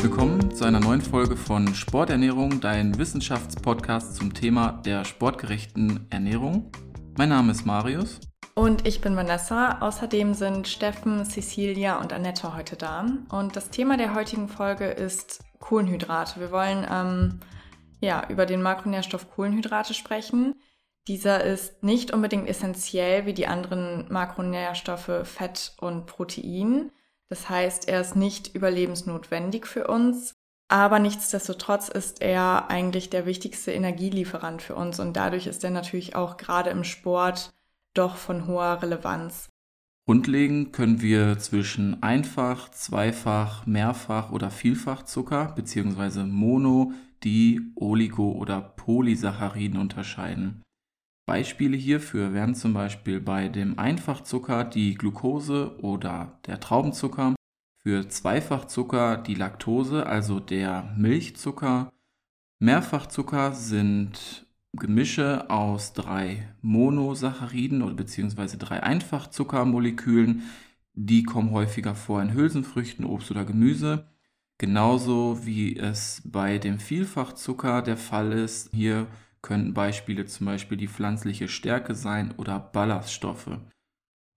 [0.00, 6.70] Willkommen zu einer neuen Folge von Sporternährung, dein Wissenschaftspodcast zum Thema der sportgerechten Ernährung.
[7.16, 8.20] Mein Name ist Marius.
[8.54, 9.80] Und ich bin Vanessa.
[9.80, 13.06] Außerdem sind Steffen, Cecilia und Annette heute da.
[13.30, 16.38] Und das Thema der heutigen Folge ist Kohlenhydrate.
[16.38, 17.40] Wir wollen ähm,
[18.00, 20.54] ja, über den Makronährstoff Kohlenhydrate sprechen.
[21.08, 26.92] Dieser ist nicht unbedingt essentiell wie die anderen Makronährstoffe Fett und Protein.
[27.28, 30.32] Das heißt, er ist nicht überlebensnotwendig für uns.
[30.70, 36.14] Aber nichtsdestotrotz ist er eigentlich der wichtigste Energielieferant für uns und dadurch ist er natürlich
[36.14, 37.54] auch gerade im Sport
[37.94, 39.48] doch von hoher Relevanz.
[40.06, 46.24] Grundlegend können wir zwischen Einfach-, Zweifach-, Mehrfach- oder Vielfachzucker bzw.
[46.24, 46.92] Mono-,
[47.24, 50.62] Di-, Oligo- oder Polysacchariden unterscheiden.
[51.28, 57.34] Beispiele hierfür wären zum Beispiel bei dem Einfachzucker die Glucose oder der Traubenzucker,
[57.76, 61.92] für Zweifachzucker die Laktose, also der Milchzucker.
[62.60, 70.44] Mehrfachzucker sind Gemische aus drei Monosacchariden oder beziehungsweise drei Einfachzuckermolekülen.
[70.94, 74.06] Die kommen häufiger vor in Hülsenfrüchten, Obst oder Gemüse.
[74.56, 78.70] Genauso wie es bei dem Vielfachzucker der Fall ist.
[78.72, 79.06] Hier
[79.42, 83.58] könnten Beispiele zum Beispiel die pflanzliche Stärke sein oder Ballaststoffe.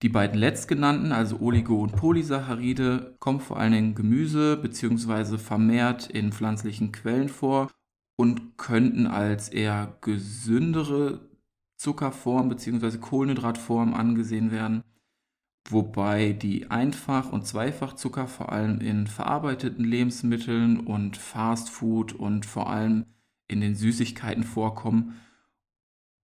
[0.02, 5.38] Die beiden letztgenannten, also Oligo- und Polysaccharide, kommen vor allem in Gemüse bzw.
[5.38, 7.70] vermehrt in pflanzlichen Quellen vor
[8.18, 11.30] und könnten als eher gesündere
[11.78, 12.98] Zuckerform bzw.
[12.98, 14.84] Kohlenhydratform angesehen werden,
[15.70, 23.06] wobei die Einfach- und Zweifachzucker vor allem in verarbeiteten Lebensmitteln und Fastfood und vor allem
[23.52, 25.20] in den Süßigkeiten vorkommen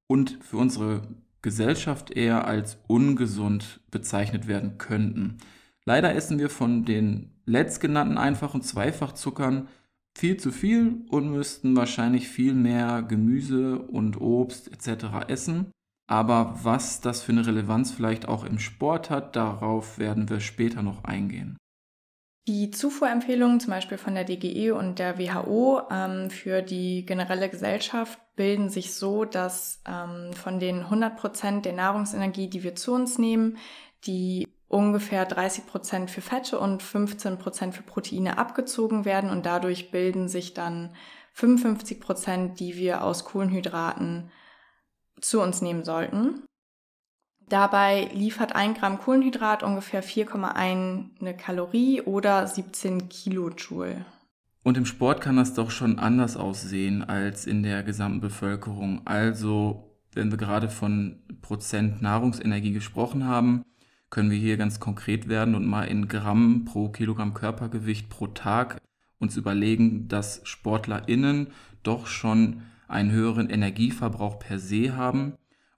[0.06, 1.02] und für unsere
[1.42, 5.38] Gesellschaft eher als ungesund bezeichnet werden könnten.
[5.84, 9.68] Leider essen wir von den letztgenannten Einfach- und Zweifachzuckern
[10.16, 15.28] viel zu viel und müssten wahrscheinlich viel mehr Gemüse und Obst etc.
[15.28, 15.70] essen.
[16.08, 20.82] Aber was das für eine Relevanz vielleicht auch im Sport hat, darauf werden wir später
[20.82, 21.56] noch eingehen.
[22.48, 28.20] Die Zufuhrempfehlungen zum Beispiel von der DGE und der WHO ähm, für die generelle Gesellschaft
[28.36, 33.18] bilden sich so, dass ähm, von den 100 Prozent der Nahrungsenergie, die wir zu uns
[33.18, 33.58] nehmen,
[34.04, 39.90] die ungefähr 30 Prozent für Fette und 15 Prozent für Proteine abgezogen werden und dadurch
[39.90, 40.94] bilden sich dann
[41.32, 44.30] 55 Prozent, die wir aus Kohlenhydraten
[45.20, 46.44] zu uns nehmen sollten.
[47.48, 54.04] Dabei liefert ein Gramm Kohlenhydrat ungefähr 4,1 Kalorie oder 17 Kilojoule.
[54.64, 59.02] Und im Sport kann das doch schon anders aussehen als in der gesamten Bevölkerung.
[59.04, 63.62] Also, wenn wir gerade von Prozent Nahrungsenergie gesprochen haben,
[64.10, 68.78] können wir hier ganz konkret werden und mal in Gramm pro Kilogramm Körpergewicht pro Tag
[69.20, 71.48] uns überlegen, dass SportlerInnen
[71.84, 75.34] doch schon einen höheren Energieverbrauch per se haben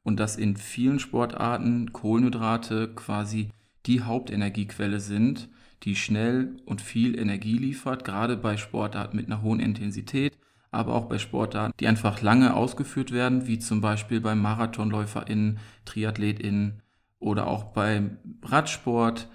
[0.08, 3.50] und dass in vielen Sportarten Kohlenhydrate quasi
[3.84, 5.50] die Hauptenergiequelle sind,
[5.82, 10.38] die schnell und viel Energie liefert, gerade bei Sportarten mit einer hohen Intensität,
[10.70, 16.80] aber auch bei Sportarten, die einfach lange ausgeführt werden, wie zum Beispiel beim MarathonläuferInnen, TriathletInnen
[17.18, 19.28] oder auch beim Radsport.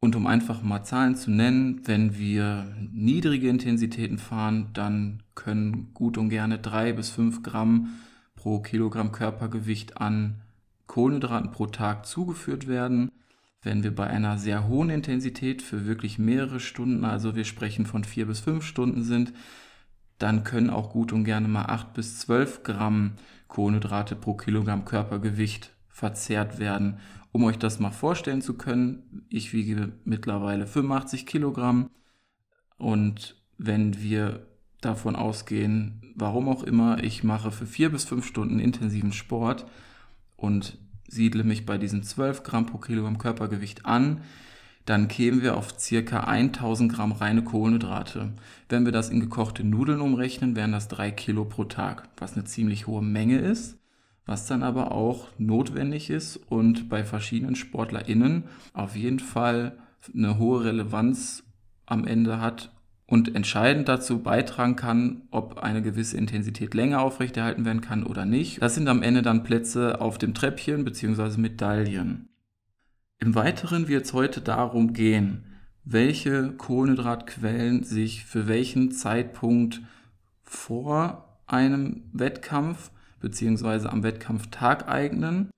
[0.00, 6.16] Und um einfach mal Zahlen zu nennen, wenn wir niedrige Intensitäten fahren, dann können gut
[6.16, 7.90] und gerne drei bis fünf Gramm
[8.48, 10.40] pro Kilogramm Körpergewicht an
[10.86, 13.10] Kohlenhydraten pro Tag zugeführt werden.
[13.60, 18.04] Wenn wir bei einer sehr hohen Intensität für wirklich mehrere Stunden, also wir sprechen von
[18.04, 19.34] vier bis fünf Stunden sind,
[20.16, 23.16] dann können auch gut und gerne mal acht bis zwölf Gramm
[23.48, 27.00] Kohlenhydrate pro Kilogramm Körpergewicht verzehrt werden.
[27.32, 31.90] Um euch das mal vorstellen zu können, ich wiege mittlerweile 85 Kilogramm
[32.78, 34.46] und wenn wir
[34.80, 39.66] davon ausgehen, warum auch immer, ich mache für vier bis fünf Stunden intensiven Sport
[40.36, 40.78] und
[41.08, 44.22] siedle mich bei diesen 12 Gramm pro Kilogramm Körpergewicht an,
[44.84, 48.32] dann kämen wir auf circa 1000 Gramm reine Kohlenhydrate.
[48.68, 52.44] Wenn wir das in gekochte Nudeln umrechnen, wären das drei Kilo pro Tag, was eine
[52.44, 53.78] ziemlich hohe Menge ist,
[54.24, 59.78] was dann aber auch notwendig ist und bei verschiedenen SportlerInnen auf jeden Fall
[60.14, 61.42] eine hohe Relevanz
[61.84, 62.70] am Ende hat,
[63.08, 68.60] und entscheidend dazu beitragen kann, ob eine gewisse Intensität länger aufrechterhalten werden kann oder nicht.
[68.60, 71.40] Das sind am Ende dann Plätze auf dem Treppchen bzw.
[71.40, 72.28] Medaillen.
[73.18, 75.46] Im Weiteren wird es heute darum gehen,
[75.84, 79.80] welche Kohlenhydratquellen sich für welchen Zeitpunkt
[80.42, 82.90] vor einem Wettkampf
[83.20, 83.88] bzw.
[83.88, 85.48] am Wettkampftag eignen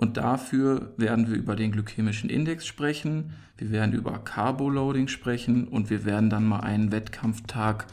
[0.00, 5.90] Und dafür werden wir über den glykämischen Index sprechen, wir werden über Carboloading sprechen und
[5.90, 7.88] wir werden dann mal einen Wettkampftag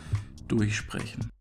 [0.48, 1.32] durchsprechen.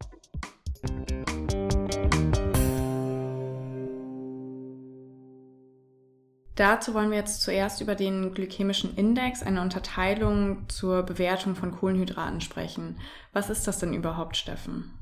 [6.54, 12.40] Dazu wollen wir jetzt zuerst über den glykämischen Index, eine Unterteilung zur Bewertung von Kohlenhydraten
[12.40, 12.96] sprechen.
[13.34, 14.94] Was ist das denn überhaupt, Steffen?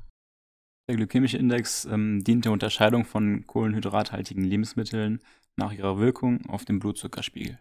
[0.89, 5.21] Der glykämische Index ähm, dient der Unterscheidung von kohlenhydrathaltigen Lebensmitteln
[5.57, 7.59] nach ihrer Wirkung auf den Blutzuckerspiegel.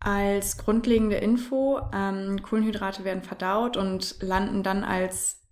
[0.00, 5.42] Als grundlegende Info, ähm, Kohlenhydrate werden verdaut und landen dann als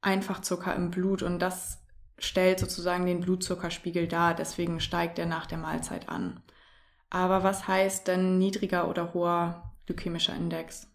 [0.00, 1.84] Einfachzucker im Blut und das
[2.18, 6.42] stellt sozusagen den Blutzuckerspiegel dar, deswegen steigt er nach der Mahlzeit an.
[7.10, 10.86] Aber was heißt denn niedriger oder hoher glykämischer Index?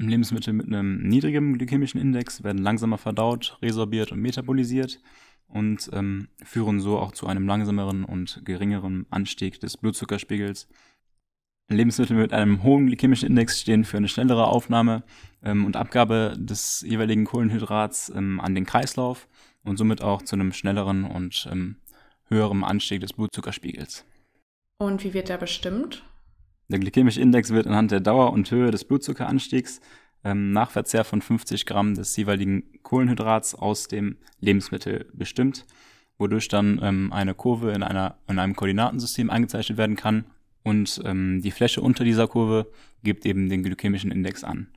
[0.00, 5.00] Lebensmittel mit einem niedrigen glykämischen Index werden langsamer verdaut, resorbiert und metabolisiert
[5.48, 10.68] und ähm, führen so auch zu einem langsameren und geringeren Anstieg des Blutzuckerspiegels.
[11.70, 15.02] Lebensmittel mit einem hohen glykämischen Index stehen für eine schnellere Aufnahme
[15.42, 19.28] ähm, und Abgabe des jeweiligen Kohlenhydrats ähm, an den Kreislauf
[19.64, 21.76] und somit auch zu einem schnelleren und ähm,
[22.28, 24.04] höheren Anstieg des Blutzuckerspiegels.
[24.78, 26.04] Und wie wird der bestimmt?
[26.68, 29.80] Der glykämische Index wird anhand der Dauer und Höhe des Blutzuckeranstiegs
[30.24, 35.66] ähm, nach Verzehr von 50 Gramm des jeweiligen Kohlenhydrats aus dem Lebensmittel bestimmt,
[36.18, 40.24] wodurch dann ähm, eine Kurve in, einer, in einem Koordinatensystem eingezeichnet werden kann
[40.62, 42.70] und ähm, die Fläche unter dieser Kurve
[43.02, 44.68] gibt eben den glykämischen Index an.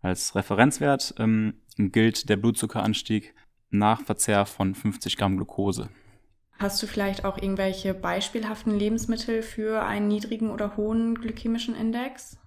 [0.00, 3.34] Als Referenzwert ähm, gilt der Blutzuckeranstieg
[3.70, 5.88] nach Verzehr von 50 Gramm Glucose.
[6.58, 12.38] Hast du vielleicht auch irgendwelche beispielhaften Lebensmittel für einen niedrigen oder hohen glykämischen Index?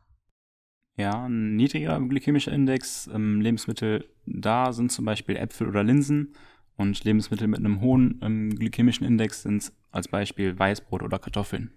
[0.97, 3.09] Ja, ein niedriger glykämischer Index.
[3.13, 6.33] Ähm, Lebensmittel da sind zum Beispiel Äpfel oder Linsen.
[6.77, 11.71] Und Lebensmittel mit einem hohen ähm, glykämischen Index sind als Beispiel Weißbrot oder Kartoffeln.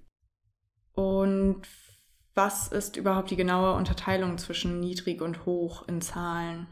[0.92, 1.62] Und
[2.34, 6.66] was ist überhaupt die genaue Unterteilung zwischen niedrig und hoch in Zahlen?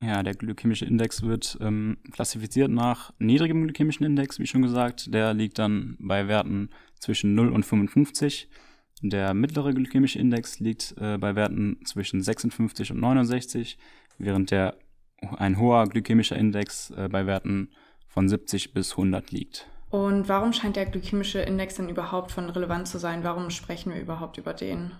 [0.00, 5.12] Ja, der glykämische Index wird ähm, klassifiziert nach niedrigem glykämischen Index, wie schon gesagt.
[5.12, 8.48] Der liegt dann bei Werten zwischen 0 und 55.
[9.02, 13.78] Der mittlere glykämische Index liegt äh, bei Werten zwischen 56 und 69,
[14.18, 14.76] während der
[15.36, 17.70] ein hoher glykämischer Index äh, bei Werten
[18.06, 19.68] von 70 bis 100 liegt.
[19.90, 23.24] Und warum scheint der glykämische Index denn überhaupt von Relevanz zu sein?
[23.24, 24.92] Warum sprechen wir überhaupt über den?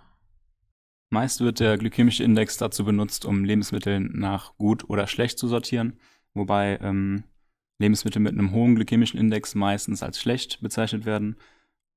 [1.10, 5.98] Meist wird der glykämische Index dazu benutzt, um Lebensmittel nach gut oder schlecht zu sortieren,
[6.34, 7.24] wobei ähm,
[7.78, 11.36] Lebensmittel mit einem hohen glykämischen Index meistens als schlecht bezeichnet werden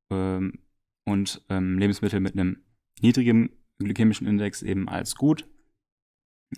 [0.10, 0.60] ähm,
[1.06, 2.64] und ähm, Lebensmittel mit einem
[3.02, 3.50] niedrigen
[3.80, 5.48] glykämischen Index eben als gut.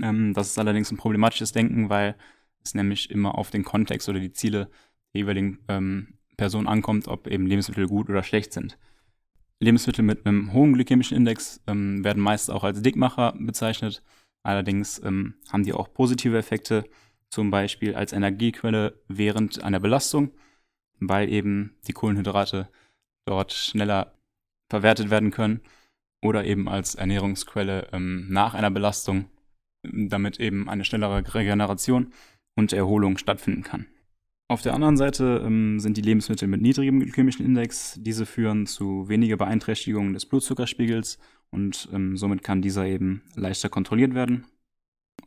[0.02, 2.16] Ähm, das ist allerdings ein problematisches Denken, weil
[2.64, 4.70] es nämlich immer auf den Kontext oder die Ziele
[5.14, 8.78] der jeweiligen ähm, Person ankommt, ob eben Lebensmittel gut oder schlecht sind.
[9.60, 14.04] Lebensmittel mit einem hohen glykämischen Index ähm, werden meist auch als Dickmacher bezeichnet.
[14.44, 16.84] Allerdings ähm, haben die auch positive Effekte,
[17.30, 20.32] zum Beispiel als Energiequelle während einer Belastung,
[21.00, 22.70] weil eben die Kohlenhydrate
[23.26, 24.14] dort schneller
[24.74, 25.62] verwertet werden können
[26.24, 29.26] oder eben als Ernährungsquelle ähm, nach einer Belastung,
[29.84, 32.12] damit eben eine schnellere Regeneration
[32.56, 33.86] und Erholung stattfinden kann.
[34.48, 38.00] Auf der anderen Seite ähm, sind die Lebensmittel mit niedrigem glykämischen Index.
[38.02, 41.20] Diese führen zu weniger Beeinträchtigungen des Blutzuckerspiegels
[41.52, 44.46] und ähm, somit kann dieser eben leichter kontrolliert werden.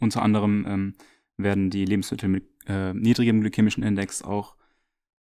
[0.00, 0.94] Unter anderem ähm,
[1.36, 4.56] werden die Lebensmittel mit äh, niedrigem glykämischen Index auch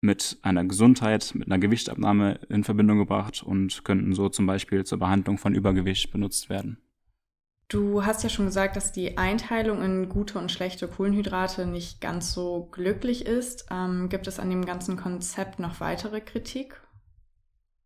[0.01, 4.99] mit einer Gesundheit, mit einer Gewichtabnahme in Verbindung gebracht und könnten so zum Beispiel zur
[4.99, 6.79] Behandlung von Übergewicht benutzt werden.
[7.69, 12.33] Du hast ja schon gesagt, dass die Einteilung in gute und schlechte Kohlenhydrate nicht ganz
[12.33, 13.67] so glücklich ist.
[13.73, 16.81] Ähm, gibt es an dem ganzen Konzept noch weitere Kritik?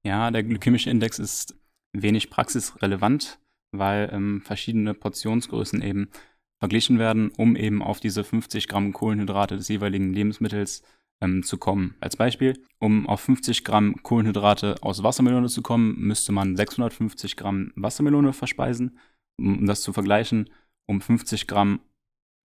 [0.03, 1.55] Ja, der glykämische Index ist
[1.93, 3.41] wenig praxisrelevant,
[3.73, 6.11] weil ähm, verschiedene Portionsgrößen eben
[6.59, 10.83] verglichen werden, um eben auf diese 50 Gramm Kohlenhydrate des jeweiligen Lebensmittels
[11.21, 11.95] ähm, zu kommen.
[12.01, 17.73] Als Beispiel, um auf 50 Gramm Kohlenhydrate aus Wassermelone zu kommen, müsste man 650 Gramm
[17.77, 18.99] Wassermelone verspeisen
[19.41, 20.51] um das zu vergleichen,
[20.87, 21.81] um 50 Gramm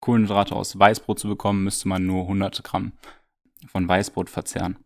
[0.01, 2.93] Kohlenhydrate aus Weißbrot zu bekommen, müsste man nur 100 Gramm
[3.67, 4.77] von Weißbrot verzehren.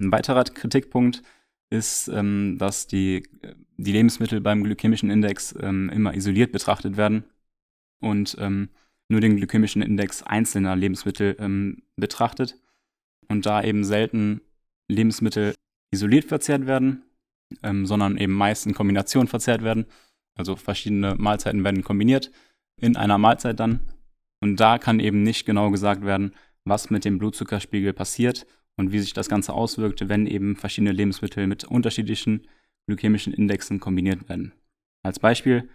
[0.00, 1.22] Ein weiterer Kritikpunkt
[1.70, 3.28] ist, ähm, dass die,
[3.76, 7.24] die Lebensmittel beim glykämischen Index ähm, immer isoliert betrachtet werden
[8.00, 8.68] und ähm,
[9.08, 12.58] nur den glykämischen Index einzelner Lebensmittel ähm, betrachtet
[13.28, 14.40] und da eben selten
[14.88, 15.54] Lebensmittel
[15.92, 17.02] isoliert verzehrt werden,
[17.62, 19.86] ähm, sondern eben meist in Kombination verzehrt werden
[20.36, 22.30] also verschiedene Mahlzeiten werden kombiniert
[22.76, 23.80] in einer Mahlzeit dann.
[24.40, 26.32] Und da kann eben nicht genau gesagt werden,
[26.64, 31.46] was mit dem Blutzuckerspiegel passiert und wie sich das Ganze auswirkt, wenn eben verschiedene Lebensmittel
[31.46, 32.46] mit unterschiedlichen
[32.86, 34.52] glykämischen Indexen kombiniert werden.
[35.02, 35.68] Als Beispiel,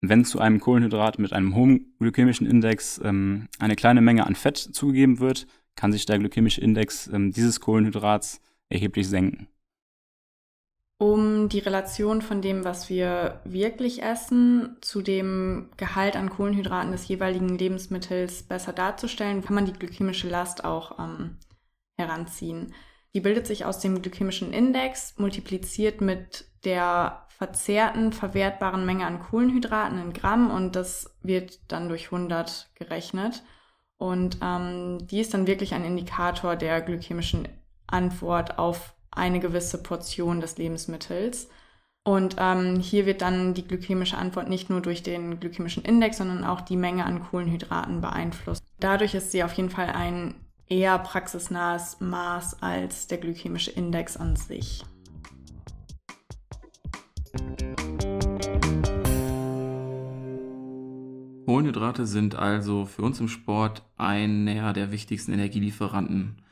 [0.00, 4.58] wenn zu einem Kohlenhydrat mit einem hohen glykämischen Index ähm, eine kleine Menge an Fett
[4.58, 5.46] zugegeben wird,
[5.78, 9.48] kann sich der glykämische Index ähm, dieses Kohlenhydrats erheblich senken.
[10.98, 17.06] Um die Relation von dem, was wir wirklich essen, zu dem Gehalt an Kohlenhydraten des
[17.06, 21.36] jeweiligen Lebensmittels besser darzustellen, kann man die glykämische Last auch ähm,
[21.96, 22.74] heranziehen.
[23.14, 30.02] Die bildet sich aus dem glykämischen Index, multipliziert mit der verzehrten, verwertbaren Menge an Kohlenhydraten
[30.02, 33.44] in Gramm und das wird dann durch 100 gerechnet.
[33.98, 37.48] Und ähm, die ist dann wirklich ein Indikator der glykämischen
[37.86, 41.48] Antwort auf eine gewisse Portion des Lebensmittels.
[42.04, 46.44] Und ähm, hier wird dann die glykämische Antwort nicht nur durch den glykämischen Index, sondern
[46.44, 48.64] auch die Menge an Kohlenhydraten beeinflusst.
[48.80, 50.34] Dadurch ist sie auf jeden Fall ein
[50.68, 54.84] eher praxisnahes Maß als der glykämische Index an sich.
[61.48, 66.42] Kohlenhydrate sind also für uns im Sport einer der wichtigsten Energielieferanten.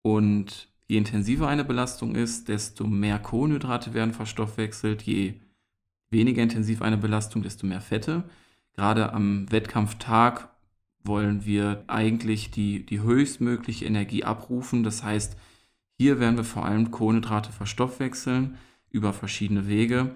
[0.00, 5.02] Und Je intensiver eine Belastung ist, desto mehr Kohlenhydrate werden verstoffwechselt.
[5.02, 5.34] Je
[6.08, 8.24] weniger intensiv eine Belastung, desto mehr Fette.
[8.72, 10.48] Gerade am Wettkampftag
[11.04, 14.82] wollen wir eigentlich die, die höchstmögliche Energie abrufen.
[14.82, 15.36] Das heißt,
[15.98, 18.56] hier werden wir vor allem Kohlenhydrate verstoffwechseln
[18.90, 20.12] über verschiedene Wege.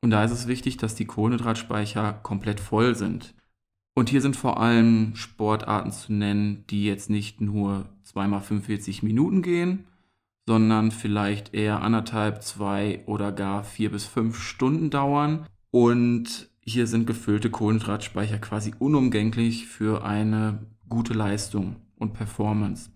[0.00, 3.34] Und da ist es wichtig, dass die Kohlenhydratspeicher komplett voll sind.
[3.98, 9.40] Und hier sind vor allem Sportarten zu nennen, die jetzt nicht nur zweimal 45 Minuten
[9.40, 9.86] gehen,
[10.46, 15.46] sondern vielleicht eher anderthalb, zwei oder gar vier bis fünf Stunden dauern.
[15.70, 20.58] Und hier sind gefüllte Kohlenhydratspeicher quasi unumgänglich für eine
[20.90, 22.90] gute Leistung und Performance.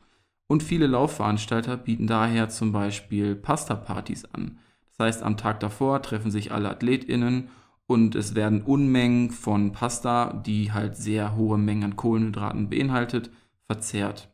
[0.49, 4.59] Und viele Laufveranstalter bieten daher zum Beispiel Pasta-Partys an.
[4.91, 7.49] Das heißt, am Tag davor treffen sich alle AthletInnen
[7.91, 13.33] und es werden Unmengen von Pasta, die halt sehr hohe Mengen an Kohlenhydraten beinhaltet,
[13.67, 14.29] verzehrt.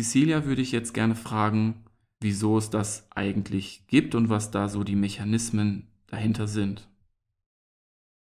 [0.00, 1.84] Cecilia würde ich jetzt gerne fragen,
[2.20, 6.88] wieso es das eigentlich gibt und was da so die Mechanismen dahinter sind.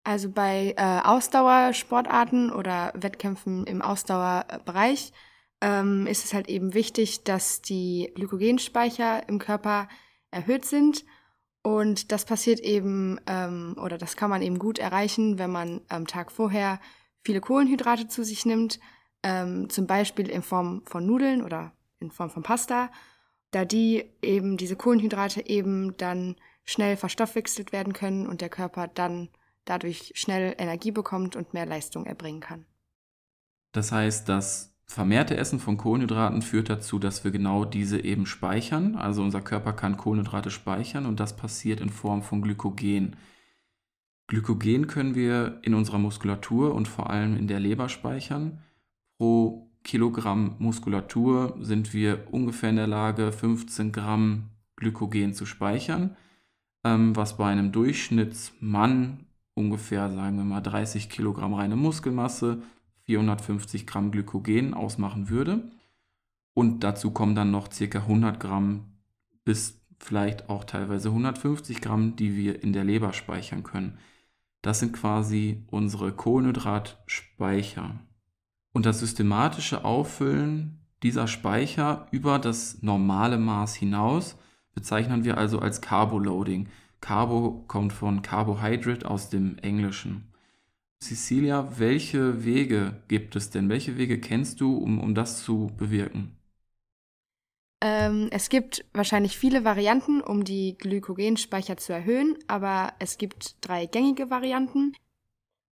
[0.04, 5.12] Also bei äh, Ausdauersportarten oder Wettkämpfen im Ausdauerbereich
[5.60, 9.86] ähm, ist es halt eben wichtig, dass die Glykogenspeicher im Körper
[10.30, 11.04] erhöht sind.
[11.64, 16.06] Und das passiert eben, ähm, oder das kann man eben gut erreichen, wenn man am
[16.06, 16.78] Tag vorher
[17.24, 18.78] viele Kohlenhydrate zu sich nimmt,
[19.24, 22.90] ähm, zum Beispiel in Form von Nudeln oder in Form von Pasta
[23.54, 29.28] da die eben diese Kohlenhydrate eben dann schnell verstoffwechselt werden können und der Körper dann
[29.64, 32.66] dadurch schnell Energie bekommt und mehr Leistung erbringen kann.
[33.72, 38.96] Das heißt, das vermehrte Essen von Kohlenhydraten führt dazu, dass wir genau diese eben speichern.
[38.96, 43.16] Also unser Körper kann Kohlenhydrate speichern und das passiert in Form von Glykogen.
[44.26, 48.62] Glykogen können wir in unserer Muskulatur und vor allem in der Leber speichern.
[49.18, 56.16] Pro Kilogramm Muskulatur sind wir ungefähr in der Lage, 15 Gramm Glykogen zu speichern,
[56.84, 62.62] ähm, was bei einem Durchschnittsmann ungefähr, sagen wir mal, 30 Kilogramm reine Muskelmasse,
[63.06, 65.70] 450 Gramm Glykogen ausmachen würde.
[66.54, 67.98] Und dazu kommen dann noch ca.
[67.98, 68.92] 100 Gramm
[69.44, 73.98] bis vielleicht auch teilweise 150 Gramm, die wir in der Leber speichern können.
[74.62, 78.00] Das sind quasi unsere Kohlenhydratspeicher.
[78.72, 84.36] Und das systematische Auffüllen dieser Speicher über das normale Maß hinaus
[84.74, 86.68] bezeichnen wir also als Carboloading.
[87.00, 90.33] Carbo kommt von Carbohydrate aus dem Englischen.
[91.04, 93.68] Cecilia, welche Wege gibt es denn?
[93.68, 96.36] Welche Wege kennst du, um, um das zu bewirken?
[97.82, 103.84] Ähm, es gibt wahrscheinlich viele Varianten, um die Glykogenspeicher zu erhöhen, aber es gibt drei
[103.84, 104.94] gängige Varianten.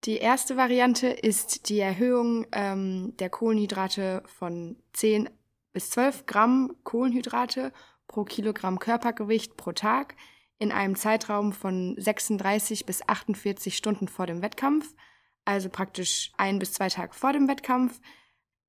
[0.05, 5.29] Die erste Variante ist die Erhöhung ähm, der Kohlenhydrate von 10
[5.74, 7.71] bis 12 Gramm Kohlenhydrate
[8.07, 10.15] pro Kilogramm Körpergewicht pro Tag
[10.57, 14.95] in einem Zeitraum von 36 bis 48 Stunden vor dem Wettkampf,
[15.50, 18.00] also praktisch ein bis zwei Tage vor dem Wettkampf.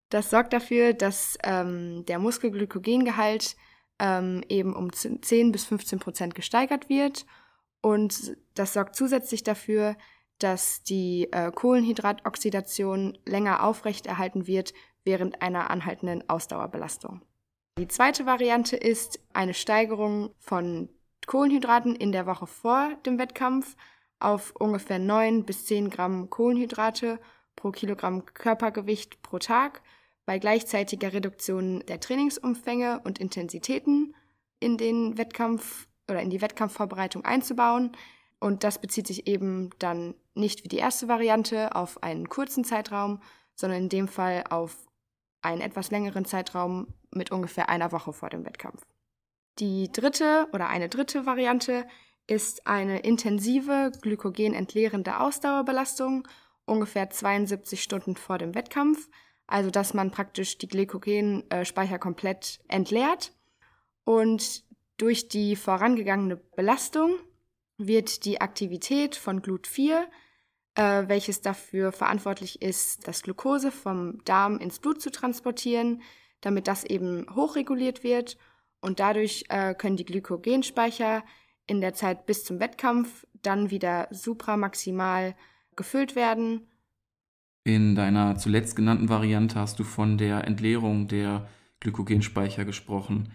[0.09, 3.55] Das sorgt dafür, dass ähm, der Muskelglykogengehalt
[3.99, 7.27] ähm, eben um 10 bis 15 Prozent gesteigert wird
[7.83, 9.95] und das sorgt zusätzlich dafür,
[10.39, 14.73] dass die äh, Kohlenhydratoxidation länger aufrechterhalten wird
[15.05, 17.21] während einer anhaltenden Ausdauerbelastung.
[17.79, 20.89] Die zweite Variante ist eine Steigerung von
[21.27, 23.77] Kohlenhydraten in der Woche vor dem Wettkampf
[24.21, 27.19] auf ungefähr 9 bis 10 Gramm Kohlenhydrate
[27.57, 29.83] pro Kilogramm Körpergewicht pro Tag,
[30.27, 34.15] bei gleichzeitiger Reduktion der Trainingsumfänge und Intensitäten
[34.61, 37.97] in den Wettkampf oder in die Wettkampfvorbereitung einzubauen.
[38.39, 43.21] Und das bezieht sich eben dann nicht wie die erste Variante auf einen kurzen Zeitraum,
[43.55, 44.77] sondern in dem Fall auf
[45.43, 48.87] einen etwas längeren Zeitraum mit ungefähr einer Woche vor dem Wettkampf.
[49.59, 51.87] Die dritte oder eine dritte Variante
[52.31, 56.27] ist eine intensive glykogenentleerende Ausdauerbelastung
[56.65, 59.09] ungefähr 72 Stunden vor dem Wettkampf,
[59.47, 63.33] also dass man praktisch die Glykogenspeicher komplett entleert.
[64.05, 64.65] Und
[64.97, 67.15] durch die vorangegangene Belastung
[67.77, 70.03] wird die Aktivität von Glut4,
[70.77, 76.03] äh, welches dafür verantwortlich ist, das Glucose vom Darm ins Blut zu transportieren,
[76.43, 78.39] damit das eben hochreguliert wird.
[78.81, 81.25] Und dadurch äh, können die Glykogenspeicher
[81.71, 85.37] in der Zeit bis zum Wettkampf dann wieder supramaximal
[85.77, 86.67] gefüllt werden.
[87.63, 91.47] In deiner zuletzt genannten Variante hast du von der Entleerung der
[91.79, 93.31] Glykogenspeicher gesprochen.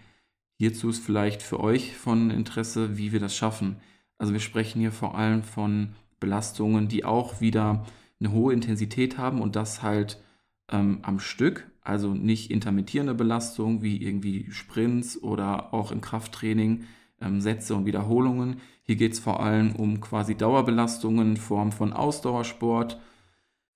[0.58, 3.78] Hierzu ist vielleicht für euch von Interesse, wie wir das schaffen.
[4.18, 7.86] Also wir sprechen hier vor allem von Belastungen, die auch wieder
[8.20, 10.22] eine hohe Intensität haben und das halt
[10.70, 16.84] ähm, am Stück, also nicht intermittierende Belastung wie irgendwie Sprints oder auch im Krafttraining
[17.22, 18.62] ähm, Sätze und Wiederholungen.
[18.84, 23.00] Hier geht es vor allem um quasi Dauerbelastungen in Form von Ausdauersport,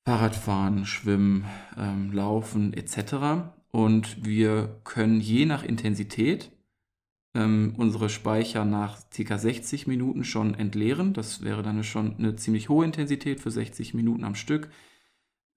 [0.05, 1.46] Fahrradfahren, Schwimmen,
[1.77, 3.50] ähm, Laufen etc.
[3.72, 6.51] Und wir können je nach Intensität
[7.36, 9.38] ähm, unsere Speicher nach ca.
[9.38, 11.13] 60 Minuten schon entleeren.
[11.13, 14.69] Das wäre dann schon eine ziemlich hohe Intensität für 60 Minuten am Stück.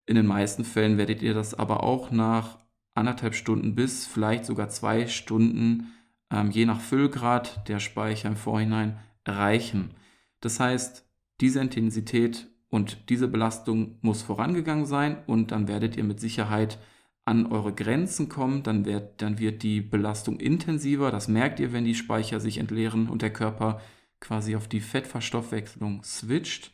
[0.06, 2.58] In den meisten Fällen werdet ihr das aber auch nach
[2.94, 5.92] anderthalb Stunden bis vielleicht sogar zwei Stunden,
[6.32, 9.94] ähm, je nach Füllgrad der Speicher im Vorhinein, erreichen.
[10.40, 11.06] Das heißt,
[11.40, 16.78] diese Intensität und diese Belastung muss vorangegangen sein und dann werdet ihr mit Sicherheit
[17.24, 21.12] an eure Grenzen kommen, dann wird, dann wird die Belastung intensiver.
[21.12, 23.80] Das merkt ihr, wenn die Speicher sich entleeren und der Körper
[24.18, 26.72] quasi auf die Fettverstoffwechslung switcht.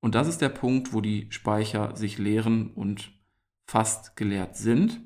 [0.00, 3.10] Und das ist der Punkt, wo die Speicher sich leeren und
[3.66, 5.00] fast geleert sind.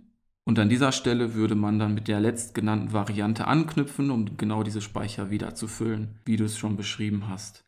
[0.45, 4.83] Und an dieser Stelle würde man dann mit der letztgenannten Variante anknüpfen, um genau diese
[4.83, 7.65] Speicher wieder zu füllen, wie du es schon beschrieben hast.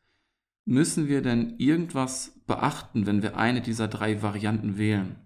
[0.66, 5.16] Müssen wir denn irgendwas beachten, wenn wir eine dieser drei Varianten wählen?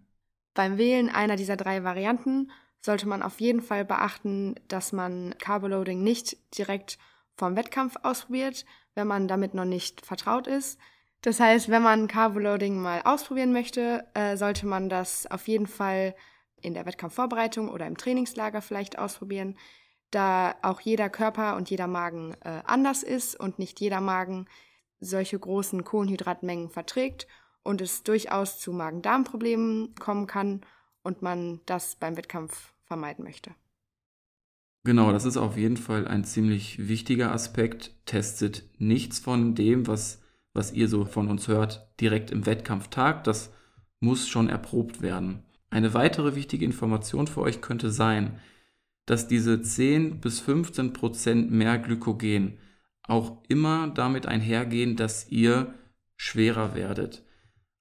[0.55, 6.03] Beim Wählen einer dieser drei Varianten sollte man auf jeden Fall beachten, dass man Carboloading
[6.03, 6.99] nicht direkt
[7.37, 10.79] vom Wettkampf ausprobiert, wenn man damit noch nicht vertraut ist.
[11.23, 16.15] Das heißt, wenn man Carboloading mal ausprobieren möchte, äh, sollte man das auf jeden Fall
[16.63, 19.57] in der Wettkampfvorbereitung oder im Trainingslager vielleicht ausprobieren,
[20.11, 24.47] da auch jeder Körper und jeder Magen äh, anders ist und nicht jeder Magen
[25.01, 27.27] solche großen Kohlenhydratmengen verträgt
[27.63, 30.63] und es durchaus zu Magen-Darm-Problemen kommen kann
[31.03, 33.55] und man das beim Wettkampf vermeiden möchte.
[34.85, 37.95] Genau, das ist auf jeden Fall ein ziemlich wichtiger Aspekt.
[38.07, 40.23] Testet nichts von dem, was,
[40.55, 43.25] was ihr so von uns hört, direkt im Wettkampftag.
[43.25, 43.53] Das
[44.01, 45.45] muss schon erprobt werden.
[45.71, 48.41] Eine weitere wichtige Information für euch könnte sein,
[49.07, 52.59] dass diese 10 bis 15 Prozent mehr Glykogen
[53.03, 55.75] auch immer damit einhergehen, dass ihr
[56.17, 57.25] schwerer werdet.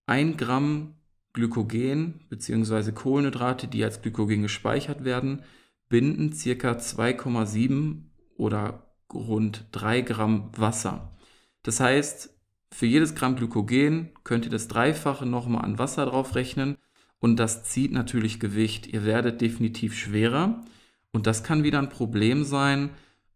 [0.06, 0.96] 1 Gramm
[1.34, 2.92] Glykogen bzw.
[2.92, 5.44] Kohlenhydrate, die als Glykogen gespeichert werden,
[5.88, 6.72] binden ca.
[6.72, 8.04] 2,7
[8.38, 11.18] oder rund 3 Gramm Wasser.
[11.64, 12.36] Das heißt,
[12.72, 16.78] für jedes Gramm Glykogen könnt ihr das Dreifache nochmal an Wasser drauf rechnen
[17.20, 18.88] und das zieht natürlich Gewicht.
[18.88, 20.64] Ihr werdet definitiv schwerer
[21.12, 22.92] und das kann wieder ein Problem sein,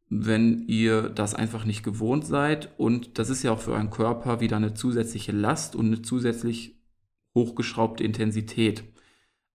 [0.09, 2.69] wenn ihr das einfach nicht gewohnt seid.
[2.77, 6.75] Und das ist ja auch für euren Körper wieder eine zusätzliche Last und eine zusätzlich
[7.35, 8.83] hochgeschraubte Intensität.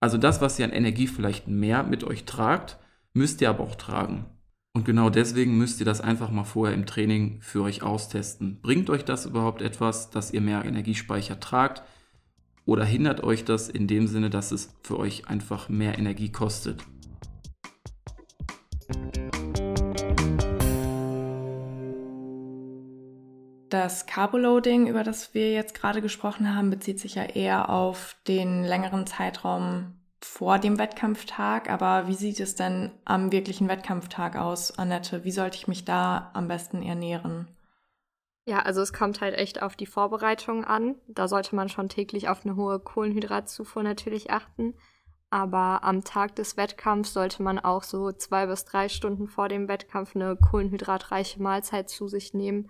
[0.01, 2.77] Also das, was ihr an Energie vielleicht mehr mit euch tragt,
[3.13, 4.25] müsst ihr aber auch tragen.
[4.73, 8.61] Und genau deswegen müsst ihr das einfach mal vorher im Training für euch austesten.
[8.61, 11.81] Bringt euch das überhaupt etwas, dass ihr mehr Energiespeicher tragt?
[12.69, 16.83] Oder hindert euch das in dem Sinne, dass es für euch einfach mehr Energie kostet?
[23.69, 28.63] Das Carboloading, über das wir jetzt gerade gesprochen haben, bezieht sich ja eher auf den
[28.63, 31.71] längeren Zeitraum vor dem Wettkampftag.
[31.71, 35.23] Aber wie sieht es denn am wirklichen Wettkampftag aus, Annette?
[35.23, 37.47] Wie sollte ich mich da am besten ernähren?
[38.49, 40.95] Ja, also es kommt halt echt auf die Vorbereitung an.
[41.07, 44.73] Da sollte man schon täglich auf eine hohe Kohlenhydratzufuhr natürlich achten.
[45.29, 49.67] Aber am Tag des Wettkampfs sollte man auch so zwei bis drei Stunden vor dem
[49.67, 52.69] Wettkampf eine kohlenhydratreiche Mahlzeit zu sich nehmen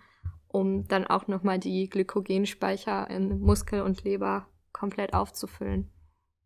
[0.49, 5.89] um dann auch nochmal die Glykogenspeicher in Muskel und Leber komplett aufzufüllen.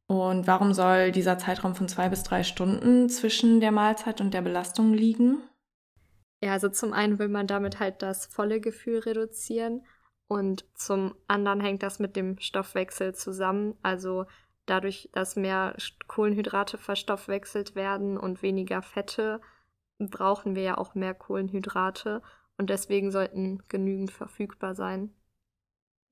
[0.08, 4.42] Und warum soll dieser Zeitraum von zwei bis drei Stunden zwischen der Mahlzeit und der
[4.42, 5.38] Belastung liegen?
[6.44, 9.86] Ja, also zum einen will man damit halt das volle Gefühl reduzieren
[10.28, 13.78] und zum anderen hängt das mit dem Stoffwechsel zusammen.
[13.82, 14.26] Also
[14.66, 15.74] dadurch, dass mehr
[16.08, 19.40] Kohlenhydrate verstoffwechselt werden und weniger Fette,
[20.00, 22.22] brauchen wir ja auch mehr Kohlenhydrate
[22.58, 25.14] und deswegen sollten genügend verfügbar sein.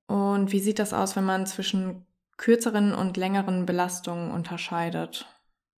[0.08, 2.06] Und wie sieht das aus, wenn man zwischen
[2.38, 5.28] kürzeren und längeren Belastungen unterscheidet?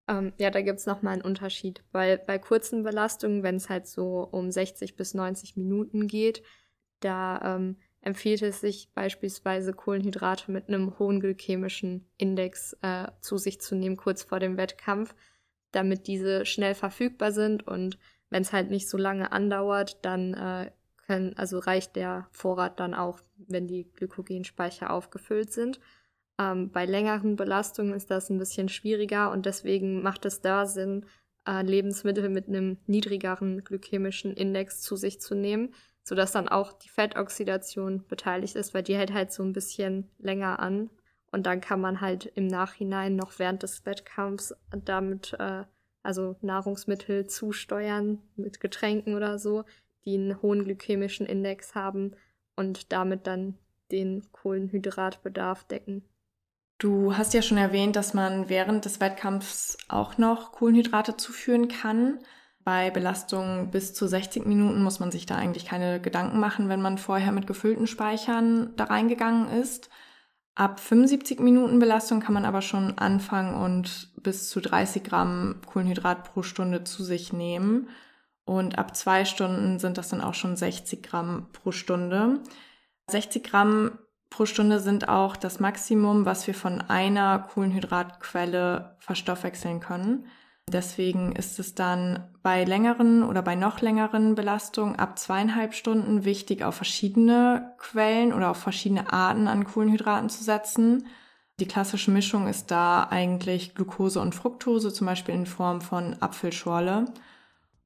[0.09, 1.83] Ähm, ja, da gibt es nochmal einen Unterschied.
[1.93, 6.43] Weil bei kurzen Belastungen, wenn es halt so um 60 bis 90 Minuten geht,
[7.01, 13.61] da ähm, empfiehlt es sich beispielsweise Kohlenhydrate mit einem hohen glykämischen Index äh, zu sich
[13.61, 15.15] zu nehmen, kurz vor dem Wettkampf,
[15.71, 20.71] damit diese schnell verfügbar sind und wenn es halt nicht so lange andauert, dann äh,
[21.07, 25.81] können, also reicht der Vorrat dann auch, wenn die Glykogenspeicher aufgefüllt sind.
[26.39, 31.07] Ähm, bei längeren Belastungen ist das ein bisschen schwieriger und deswegen macht es da Sinn,
[31.47, 36.89] äh, Lebensmittel mit einem niedrigeren glykämischen Index zu sich zu nehmen, sodass dann auch die
[36.89, 40.91] Fettoxidation beteiligt ist, weil die hält halt so ein bisschen länger an.
[41.31, 45.65] Und dann kann man halt im Nachhinein noch während des Wettkampfs damit, äh,
[46.03, 49.65] also Nahrungsmittel zusteuern mit Getränken oder so,
[50.05, 52.13] die einen hohen glykämischen Index haben
[52.57, 53.57] und damit dann
[53.91, 56.03] den Kohlenhydratbedarf decken.
[56.83, 62.19] Du hast ja schon erwähnt, dass man während des Wettkampfs auch noch Kohlenhydrate zuführen kann.
[62.65, 66.83] Bei Belastungen bis zu 60 Minuten muss man sich da eigentlich keine Gedanken machen, wenn
[66.83, 69.91] man vorher mit gefüllten Speichern da reingegangen ist.
[70.57, 76.33] Ab 75 Minuten Belastung kann man aber schon anfangen und bis zu 30 Gramm Kohlenhydrat
[76.33, 77.91] pro Stunde zu sich nehmen.
[78.45, 82.41] Und ab zwei Stunden sind das dann auch schon 60 Gramm pro Stunde.
[83.07, 83.99] 60 Gramm
[84.33, 90.27] pro Stunde sind auch das Maximum, was wir von einer Kohlenhydratquelle verstoffwechseln können.
[90.71, 96.65] Deswegen ist es dann bei längeren oder bei noch längeren Belastungen ab zweieinhalb Stunden wichtig,
[96.65, 101.07] auf verschiedene Quellen oder auf verschiedene Arten an Kohlenhydraten zu setzen.
[101.61, 107.05] Die klassische Mischung ist da eigentlich Glucose und Fructose, zum Beispiel in Form von Apfelschorle.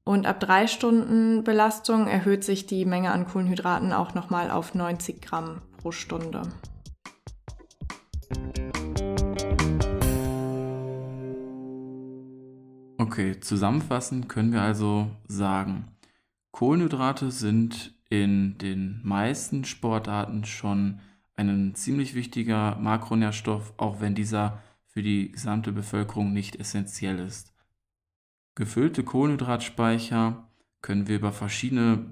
[0.04, 5.20] Und ab drei Stunden Belastung erhöht sich die Menge an Kohlenhydraten auch nochmal auf 90
[5.20, 6.42] Gramm pro Stunde.
[12.98, 15.84] Okay, zusammenfassend können wir also sagen,
[16.50, 20.98] Kohlenhydrate sind in den meisten Sportarten schon
[21.36, 27.54] ein ziemlich wichtiger Makronährstoff, auch wenn dieser für die gesamte Bevölkerung nicht essentiell ist.
[28.56, 30.48] Gefüllte Kohlenhydratspeicher
[30.82, 32.06] können wir über verschiedene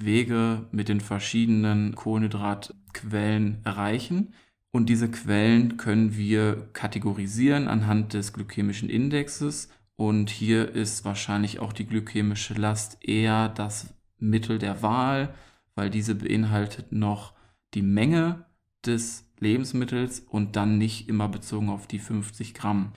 [0.00, 4.34] Wege mit den verschiedenen Kohlenhydratquellen erreichen.
[4.70, 9.68] Und diese Quellen können wir kategorisieren anhand des glykämischen Indexes.
[9.96, 15.34] Und hier ist wahrscheinlich auch die glykämische Last eher das Mittel der Wahl,
[15.74, 17.34] weil diese beinhaltet noch
[17.74, 18.46] die Menge
[18.84, 22.92] des Lebensmittels und dann nicht immer bezogen auf die 50 Gramm.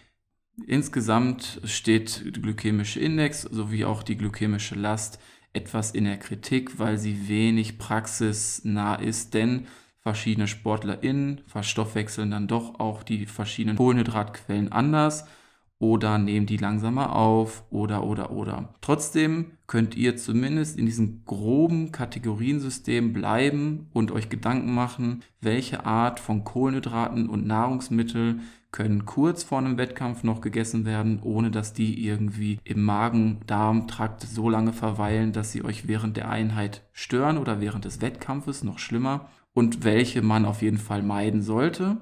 [0.67, 5.19] Insgesamt steht der glykämische Index sowie auch die glykämische Last
[5.53, 9.67] etwas in der Kritik, weil sie wenig praxisnah ist, denn
[9.99, 15.25] verschiedene SportlerInnen verstoffwechseln dann doch auch die verschiedenen Kohlenhydratquellen anders
[15.81, 18.75] oder nehmen die langsamer auf oder oder oder.
[18.81, 26.19] Trotzdem könnt ihr zumindest in diesem groben Kategoriensystem bleiben und euch Gedanken machen, welche Art
[26.19, 32.05] von Kohlenhydraten und Nahrungsmittel können kurz vor einem Wettkampf noch gegessen werden, ohne dass die
[32.05, 37.85] irgendwie im Magen-Darm-Trakt so lange verweilen, dass sie euch während der Einheit stören oder während
[37.85, 41.97] des Wettkampfes noch schlimmer und welche man auf jeden Fall meiden sollte.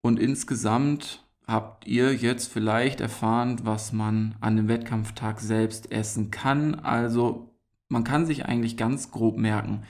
[0.00, 6.74] Und insgesamt habt ihr jetzt vielleicht erfahren, was man an dem Wettkampftag selbst essen kann.
[6.74, 7.54] Also
[7.88, 9.84] man kann sich eigentlich ganz grob merken,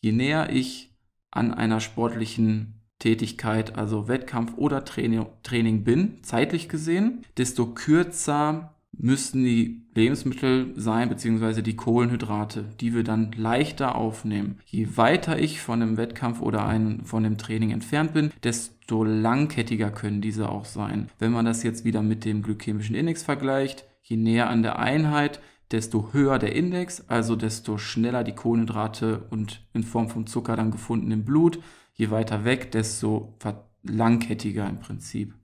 [0.00, 0.96] je näher ich
[1.30, 9.44] an einer sportlichen Tätigkeit, also Wettkampf oder Training, Training bin, zeitlich gesehen, desto kürzer müssten
[9.44, 14.58] die Lebensmittel sein, beziehungsweise die Kohlenhydrate, die wir dann leichter aufnehmen.
[14.64, 19.90] Je weiter ich von dem Wettkampf oder ein, von dem Training entfernt bin, desto langkettiger
[19.90, 21.10] können diese auch sein.
[21.18, 25.40] Wenn man das jetzt wieder mit dem glykämischen Index vergleicht, je näher an der Einheit,
[25.70, 30.70] desto höher der Index, also desto schneller die Kohlenhydrate und in Form von Zucker dann
[30.70, 31.60] gefunden im Blut,
[31.98, 33.34] je weiter weg, desto
[33.82, 35.34] langkettiger im Prinzip.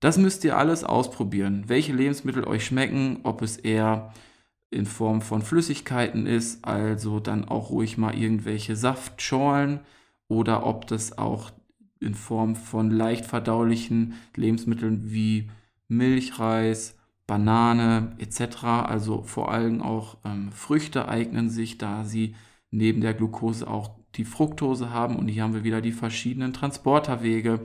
[0.00, 4.12] Das müsst ihr alles ausprobieren, welche Lebensmittel euch schmecken, ob es eher
[4.70, 9.80] in Form von Flüssigkeiten ist, also dann auch ruhig mal irgendwelche Saftschorlen
[10.28, 11.50] oder ob das auch
[12.00, 15.50] in Form von leicht verdaulichen Lebensmitteln wie
[15.88, 18.64] Milch, Reis, Banane etc.
[18.64, 22.34] Also vor allem auch ähm, Früchte eignen sich, da sie
[22.70, 27.60] neben der Glucose auch die Fructose haben und hier haben wir wieder die verschiedenen Transporterwege.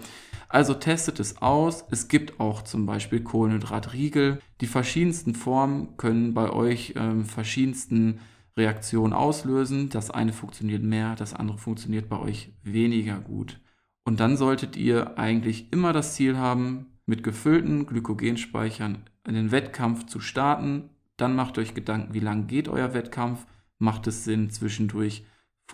[0.49, 1.85] Also testet es aus.
[1.91, 4.41] Es gibt auch zum Beispiel Kohlenhydratriegel.
[4.59, 8.19] Die verschiedensten Formen können bei euch ähm, verschiedensten
[8.57, 9.89] Reaktionen auslösen.
[9.89, 13.59] Das eine funktioniert mehr, das andere funktioniert bei euch weniger gut.
[14.03, 20.05] Und dann solltet ihr eigentlich immer das Ziel haben, mit gefüllten Glykogenspeichern in den Wettkampf
[20.05, 20.89] zu starten.
[21.17, 23.45] Dann macht euch Gedanken, wie lang geht euer Wettkampf?
[23.79, 25.25] Macht es Sinn, zwischendurch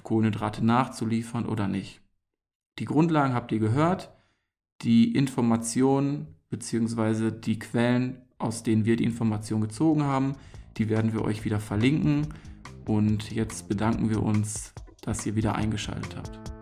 [0.03, 2.01] Kohlenhydrate nachzuliefern oder nicht?
[2.79, 4.12] Die Grundlagen habt ihr gehört.
[4.83, 7.31] Die Informationen bzw.
[7.31, 10.36] die Quellen, aus denen wir die Information gezogen haben,
[10.77, 12.27] die werden wir euch wieder verlinken.
[12.86, 16.57] Und jetzt bedanken wir uns, dass ihr wieder eingeschaltet habt.